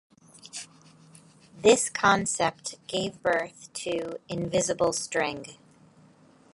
This 1.57 1.87
concept 1.91 2.73
gave 2.87 3.21
birth 3.21 3.71
to 3.73 4.17
"Invisible 4.29 4.93
String". 4.93 5.57